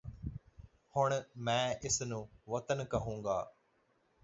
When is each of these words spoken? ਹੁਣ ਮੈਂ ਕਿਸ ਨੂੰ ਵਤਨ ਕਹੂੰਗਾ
ਹੁਣ 0.95 1.13
ਮੈਂ 1.39 1.75
ਕਿਸ 1.75 2.01
ਨੂੰ 2.01 2.27
ਵਤਨ 2.49 2.83
ਕਹੂੰਗਾ 2.85 3.39